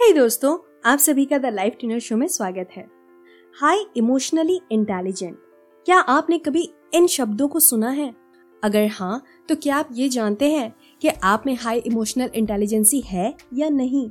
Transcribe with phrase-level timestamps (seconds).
[0.00, 2.86] हे hey दोस्तों आप सभी का द लाइफ ट्यूनर शो में स्वागत है।
[3.60, 5.38] हाई इमोशनली इंटेलिजेंट
[5.86, 8.14] क्या आपने कभी इन शब्दों को सुना है?
[8.64, 13.34] अगर हाँ तो क्या आप ये जानते हैं कि आप में हाई इमोशनल इंटेलिजेंसी है
[13.54, 14.10] या नहीं?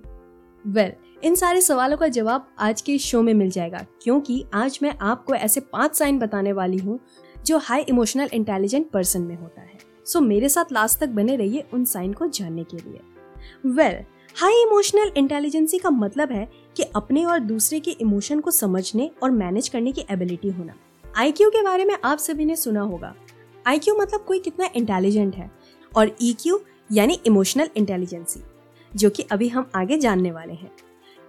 [0.68, 4.80] वेल well, इन सारे सवालों का जवाब आज के शो में मिल जाएगा क्योंकि आज
[4.84, 7.00] मैं आपको ऐसे पाँच साइन बताने वाली हूँ
[7.46, 11.36] जो हाई इमोशनल इंटेलिजेंट पर्सन में होता है। सो so, मेरे साथ लास्ट तक बने
[11.36, 13.00] रहिए उन साइन को जानने के लिए।
[13.66, 18.52] Well well, high emotional intelligence का मतलब है कि अपने और दूसरे के इमोशन को
[18.52, 20.74] समझने और मैनेज करने की एबिलिटी होना।
[21.18, 23.14] आईक्यू के बारे में आप सभी ने सुना होगा।
[23.66, 25.50] आईक्यू मतलब कोई कितना इंटेलिजेंट है
[25.92, 28.42] और ईक्यू e यानी इमोशनल इंटेलिजेंसी
[28.92, 30.72] जो कि अभी हम आगे जानने वाले हैं।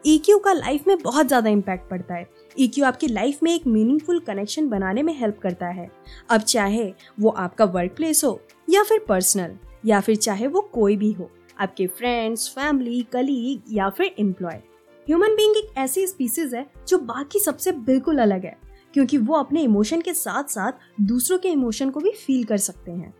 [0.04, 2.26] ईक्यू e का लाइफ में बहुत ज़्यादा इम्पैक्ट पड़ता है।
[2.58, 5.90] ईक्यू e आपकी लाइफ में एक मीनिंगफुल कनेक्शन बनाने में हेल्प करता है।
[6.30, 10.96] अब चाहे वो आपका वर्क प्लेस हो या फिर पर्सनल या फिर चाहे वो कोई
[10.96, 14.62] भी हो। आपके फ्रेंड्स फैमिली कलीग या फिर एम्प्लॉय
[15.06, 18.56] ह्यूमन बींग एक ऐसी स्पीसीज है जो बाकी सबसे बिल्कुल अलग है,
[18.94, 22.92] क्योंकि वो अपने इमोशन के साथ साथ दूसरों के इमोशन को भी फील कर सकते
[22.92, 23.14] हैं।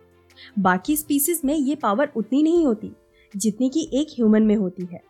[0.59, 2.91] बाकी स्पीसीज में ये पावर उतनी नहीं होती,
[3.33, 5.01] जितनी कि एक ह्यूमन में होती है।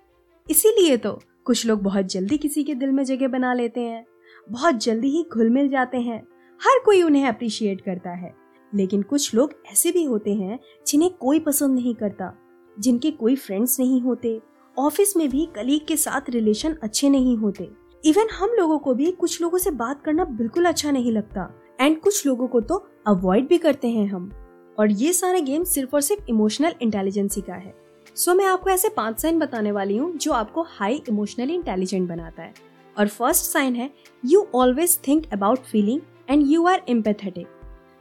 [0.47, 4.05] इसीलिए तो कुछ लोग बहुत जल्दी किसी के दिल में जगह बना लेते हैं,
[4.47, 6.21] बहुत जल्दी ही घुल मिल जाते हैं,
[6.61, 8.33] हर कोई उन्हें अप्रिशिएट करता है।
[8.73, 12.33] लेकिन कुछ लोग ऐसे भी होते हैं जिन्हें कोई पसंद नहीं करता
[12.79, 14.39] जिनके कोई फ्रेंड्स नहीं होते
[14.77, 17.69] ऑफ़िस में भी कलीग के साथ रिलेशन अच्छे नहीं होते।
[18.03, 21.49] इवन हम लोगों को भी कुछ लोगों से बात करना बिल्कुल अच्छा नहीं लगता।
[21.81, 24.31] एंड कुछ लोगों को तो अवॉइड भी करते हैं हम।
[24.79, 27.73] और ये सारे गेम सिर्फ़ और सिर्फ़ इमोशनल इंटेलिजेंसी का है।
[28.15, 32.09] सो so, मैं आपको ऐसे पाँच साइन बताने वाली हूँ जो आपको हाई इमोशनली इंटेलिजेंट
[32.09, 32.53] बनाता है।
[32.99, 33.89] और फ़र्स्ट साइन है
[34.25, 37.47] you always think about feeling and you are empathetic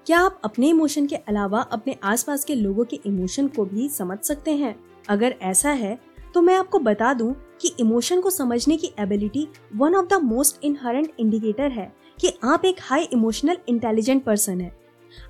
[0.06, 4.19] क्या आप अपने इमोशन के अलावा अपने आसपास के लोगों के इमोशन को भी समझ
[4.19, 4.74] सकते हैं?
[5.08, 5.98] अगर ऐसा है
[6.34, 10.64] तो मैं आपको बता दूँ कि इमोशन को समझने की ability one of the most
[10.64, 14.84] inherent indicator है कि आप एक हाई इमोशनल इंटेलिजेंट पर्सन है।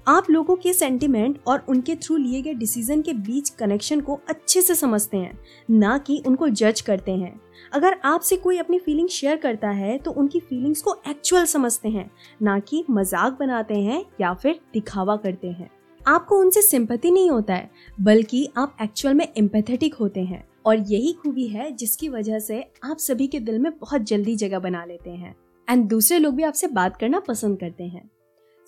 [0.09, 4.63] आप लोगों के सेंटिमेंट और उनके थ्रू लिए गए डिसीज़न के बीच कनेक्शन को अच्छे
[4.63, 5.39] से समझते हैं,
[5.71, 7.41] ना कि उनको जज करते हैं।
[7.73, 12.11] अगर आपसे कोई अपनी फीलिंग शेयर करता है तो उनकी फीलिंग्स को एक्चुअल समझते हैं,
[12.43, 15.71] ना कि मज़ाक बनाते हैं या फिर दिखावा करते हैं।
[16.01, 21.13] आपको उनसे सिंपति नहीं होता है, बल्कि आप एक्चुअल में एम्पेथेटिक होते हैं। और यही
[21.13, 25.11] खूबी है जिसकी वजह से आप सभी के दिल में बहुत जल्दी जगह बना लेते
[25.11, 25.35] हैं।
[25.69, 28.11] एंड दूसरे लोग भी आपसे बात करना पसंद करते हैं।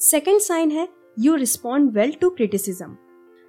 [0.01, 0.87] सेकेंड साइन है
[1.19, 2.97] you respond well to criticism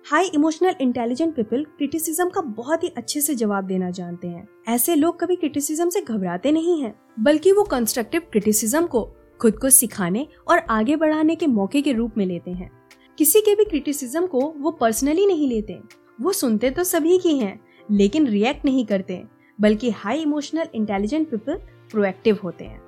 [0.06, 4.96] high emotional intelligent people criticism का बहुत ही अच्छे से जवाब देना जानते हैं। ऐसे
[4.96, 9.04] लोग कभी क्रिटिसिज्म से घबराते नहीं हैं, बल्कि वो कंस्ट्रक्टिव क्रिटिसिज्म को,
[9.42, 12.72] खुद को सिखाने और आगे बढ़ाने के मौके के रूप में लेते हैं।
[13.18, 15.80] किसी के भी क्रिटिसिज्म को वो पर्सनली नहीं लेते।
[16.22, 17.60] वो सुनते तो सभी की हैं,
[17.92, 19.24] लेकिन रिएक्ट नहीं करते,
[19.60, 21.62] बल्कि high emotional intelligent people
[21.92, 22.82] proactive होते हैं।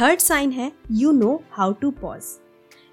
[0.00, 2.22] थर्ड साइन है you know how to pause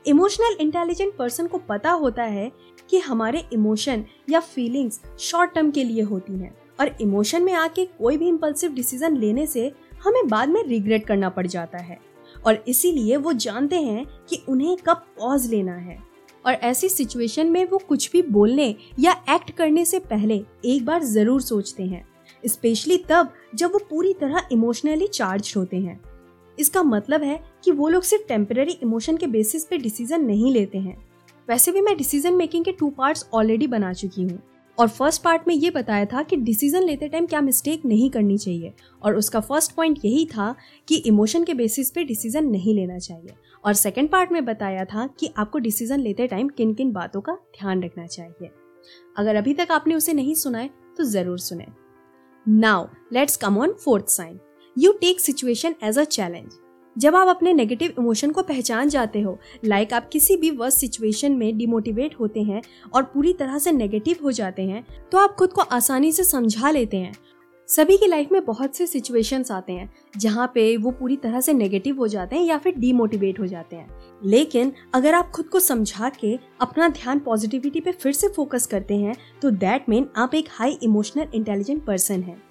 [0.08, 2.52] emotional intelligent person को पता होता है
[2.90, 7.86] कि हमारे इमोशन या फीलिंग्स शॉर्ट टर्म के लिए होती हैं। और इमोशन में आके
[7.86, 9.72] कोई भी इम्पल्सिव डिसीज़न लेने से
[10.04, 11.98] हमें बाद में रिग्रेट करना पड़ जाता है।
[12.46, 15.98] और इसीलिए वो जानते हैं कि उन्हें कब पॉज लेना है।
[16.46, 21.04] और ऐसी सिचुएशन में वो कुछ भी बोलने या एक्ट करने से पहले एक बार
[21.04, 22.08] ज़रूर सोचते हैं।
[22.44, 26.00] स्पेशली तब जब वो पूरी तरह इमोशनली चार्ज होते हैं।
[26.58, 30.78] इसका मतलब है कि वो लोग सिर्फ़ टेम्पररी इमोशन के बेसिस पे डिसीज़न नहीं लेते
[30.78, 30.98] हैं।
[31.48, 34.40] वैसे भी मैं डिसीज़न मेकिंग के टू पार्ट्स ऑलरेडी बना चुकी हूँ।
[34.78, 38.38] और फ़र्स्ट पार्ट में ये बताया था कि डिसीज़न लेते टाइम क्या मिस्टेक नहीं करनी
[38.38, 40.54] चाहिए। और उसका फ़र्स्ट पॉइंट यही था
[40.88, 45.08] कि इमोशन के बेसिस पे डिसीज़न नहीं लेना चाहिए। और सेकेंड पार्ट में बताया था
[45.20, 48.52] कि आपको डिसीज़न लेते टाइम किन किन बातों का ध्यान रखना चाहिए।
[49.18, 51.66] अगर अभी तक आपने उसे नहीं सुना है तो ज़रूर सुने।
[52.46, 54.40] Now let's come on fourth sign
[54.76, 56.54] you take situation as a challenge
[56.96, 61.32] जब आप अपने नेगेटिव इमोशन को पहचान जाते हो लाइक आप किसी भी वर्स्ट सिचुएशन
[61.32, 62.62] में डिमोटिवेट होते हैं
[62.94, 66.72] और पूरी तरह से नेगेटिव हो जाते हैं तो आप खुद को आसानी से समझा
[66.72, 67.14] लेते हैं।
[67.70, 71.54] सभी की लाइफ में बहुत से सिचुएशंस आते हैं, जहाँ पे वो पूरी तरह से
[71.54, 73.88] नेगेटिव हो जाते हैं या फिर डीमोटिवेट हो जाते हैं।
[74.26, 78.96] लेकिन अगर आप खुद को समझा के अपना ध्यान पॉजिटिविटी पे फिर से फोकस करते
[78.96, 82.42] हैं तो दैट मीन आप एक हाई इमोशनल इंटेलिजेंट पर्सन हैं।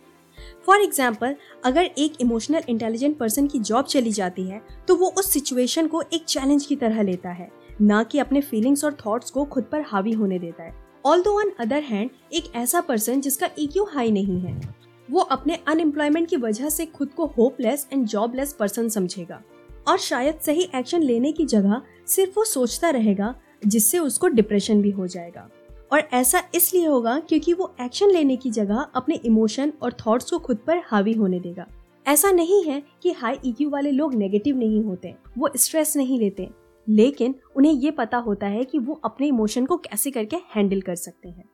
[0.67, 5.33] फॉर एग्ज़ाम्पल अगर एक इमोशनल इंटेलिजेंट पर्सन की जॉब चली जाती है तो वो उस
[5.33, 7.51] सिचुएशन को एक चैलेंज की तरह लेता है,
[7.81, 10.75] ना कि अपने फीलिंग्स और थॉट्स को खुद पर हावी होने देता है।
[11.05, 14.61] ऑल दो ऑन अदर हैंड एक ऐसा पर्सन जिसका ईक्यू हाई नहीं है,
[15.09, 19.43] वो अपने अनएम्प्लॉयमेंट की वजह से खुद को होपलेस एंड जॉबलेस पर्सन समझेगा।
[19.89, 23.35] और शायद सही एक्शन लेने की जगह सिर्फ़ वो सोचता रहेगा,
[23.67, 25.49] जिससे उसको डिप्रेशन भी हो जाएगा।
[25.93, 30.39] और ऐसा इसलिए होगा क्योंकि वो एक्शन लेने की जगह अपने इमोशन और थॉट्स को
[30.39, 31.67] खुद पर हावी होने देगा।
[32.07, 36.49] ऐसा नहीं है कि हाई ईक्यू वाले लोग नेगेटिव नहीं होते, वो स्ट्रेस नहीं लेते।
[36.89, 40.95] लेकिन उन्हें ये पता होता है कि वो अपने इमोशन को कैसे करके हैंडल कर
[40.95, 41.45] सकते हैं।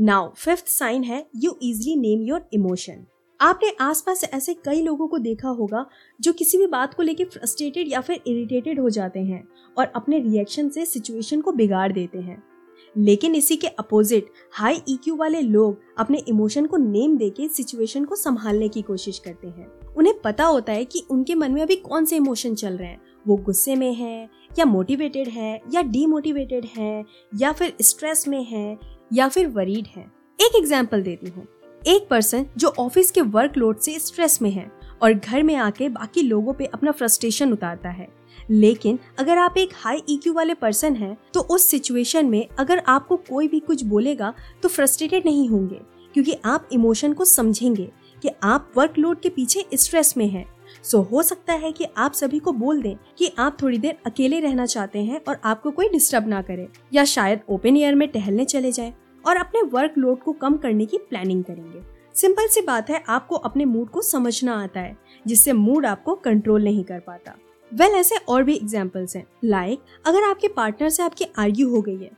[0.00, 3.06] नाउ फिफ्थ साइन है you easily name your emotion
[3.40, 5.86] आपने आसपास ऐसे कई लोगों को देखा होगा
[6.20, 9.48] जो किसी भी बात को लेकर फ्रस्ट्रेटेड या फिर इरिटेटेड हो जाते हैं
[9.78, 12.42] और अपने रिएक्शन से सिचुएशन को बिगाड़ देते हैं।
[12.98, 18.16] लेकिन इसी के अपोजिट हाई ईक्यू वाले लोग अपने इमोशन को नेम देके सिचुएशन को
[18.16, 22.04] संभालने की कोशिश करते हैं। उन्हें पता होता है कि उनके मन में अभी कौन
[22.04, 24.28] से इमोशन चल रहे हैं। वो गुस्से में है,
[24.58, 27.04] या मोटिवेटेड है, या डीमोटिवेटेड है,
[27.36, 28.78] या फिर स्ट्रेस में है,
[29.12, 30.02] या फिर वरीड है।
[30.38, 31.46] एक एग्ज़ाम्पल देती हूँ।
[31.88, 34.70] एक पर्सन जो ऑफ़िस के वर्कलोड से स्ट्रेस में है
[35.02, 38.08] और घर में आके बाकी लोगों पे अपना फ्रस्ट्रेशन उतारता है।
[38.50, 43.16] लेकिन अगर आप एक हाई ईक्यू वाले पर्सन हैं तो उस सिचुएशन में अगर आपको
[43.28, 44.32] कोई भी कुछ बोलेगा
[44.62, 45.80] तो फ्रस्ट्रेटेड नहीं होंगे,
[46.14, 47.90] क्योंकि आप इमोशन को समझेंगे
[48.22, 50.44] कि आप वर्कलोड के पीछे स्ट्रेस में हैं।
[50.84, 54.40] सो हो सकता है कि आप सभी को बोल दें कि आप थोड़ी देर अकेले
[54.40, 58.44] रहना चाहते हैं और आपको कोई डिस्टर्ब ना करे, या शायद ओपन एयर में टहलने
[58.44, 58.92] चले जाए
[59.24, 61.80] और अपने वर्क लोड को कम करने की प्लानिंग करेंगे।
[62.14, 64.96] सिंपल सी बात है, आपको अपने मूड को समझना आता है,
[65.26, 67.34] जिससे मूड आपको कंट्रोल नहीं कर पाता।
[67.74, 71.82] वेल well, ऐसे और भी एग्जाम्पल्स हैं। लाइक अगर आपके पार्टनर से आपकी आर्ग्यू हो
[71.82, 72.10] गई है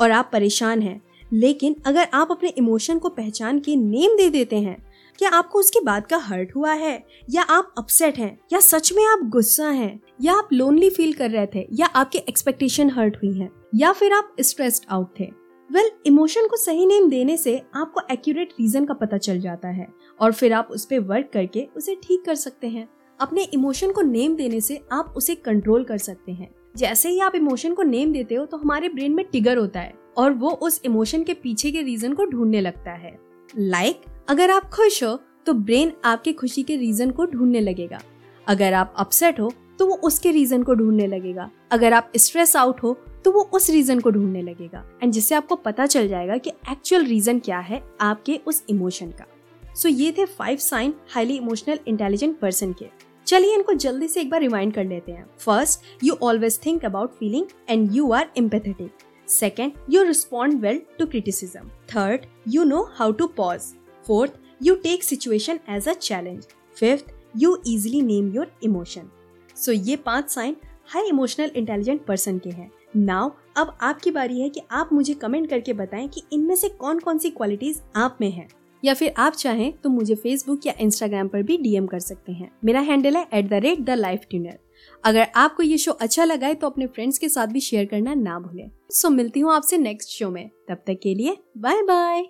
[0.00, 1.02] और आप परेशान हैं
[1.32, 5.80] लेकिन अगर आप अपने इमोशन को पहचान के नेम दे देते हैं क्या आपको उसकी
[5.80, 7.04] बात का हर्ट हुआ है?
[7.30, 8.38] या आप अपसेट हैं?
[8.52, 10.00] या सच में आप गुस्सा हैं?
[10.20, 11.68] या आप लोनली फील कर रहे थे?
[11.72, 13.48] या आपके एक्सपेक्टेशन हर्ट हुई है?
[13.74, 15.24] या फिर आप स्ट्रेस्ड आउट थे?
[15.72, 19.68] वेल well, इमोशन को सही नेम देने से आपको एक्यूरेट रीजन का पता चल जाता
[19.68, 19.88] है
[20.20, 22.88] और फिर आप उस पर वर्क करके उसे ठीक कर सकते हैं।
[23.20, 27.34] अपने इमोशन को नेम देने से आप उसे कंट्रोल कर सकते हैं। जैसे ही आप
[27.34, 30.80] इमोशन को नेम देते हो तो हमारे ब्रेन में टिगर होता है और वो उस
[30.84, 33.18] इमोशन के पीछे के रीजन को ढूँढने लगता है।
[33.50, 38.00] लाइक like, अगर आप खुश हो तो ब्रेन आपके खुशी के रीजन को ढूँढने लगेगा।
[38.46, 42.82] अगर आप अपसेट हो तो वो उसके रीजन को ढूँढने लगेगा। अगर आप स्ट्रेस आउट
[42.82, 46.50] हो तो वो उस रीजन को ढूँढने लगेगा। एंड जिससे आपको पता चल जाएगा कि
[46.70, 49.26] एक्चुअल रीजन क्या है आपके उस इमोशन का।
[49.74, 54.20] सो so, ये थे five sign highly emotional intelligent person के। चलिए इनको जल्दी से
[54.20, 58.30] एक बार रिमाइंड कर लेते हैं। First you always think about feeling and you are
[58.38, 63.72] empathetic second you respond well to criticism third you know how to pause
[64.06, 64.32] fourth
[64.62, 66.46] you take situation as a challenge
[66.76, 69.10] fifth you easily name your emotion
[69.56, 70.56] so ये पाँच sign
[70.92, 75.48] high emotional intelligent person के हैं। Now अब आपकी बारी है कि आप मुझे कमेंट
[75.50, 78.48] करके बताएँ कि इनमें से कौन कौन सी क्वालिटीज आप में हैं।
[78.82, 82.50] या फिर आप चाहें तो मुझे फेसबुक या इंस्टाग्राम पर भी डीएम कर सकते हैं।
[82.64, 84.58] मेरा हैंडल है at the rate the life tuner
[85.04, 88.14] अगर आपको ये शो अच्छा लगा है तो अपने फ्रेंड्स के साथ भी शेयर करना
[88.14, 92.24] ना भूलें। सो मिलती हूँ आपसे नेक्स्ट शो में। तब तक के लिए बाय बाय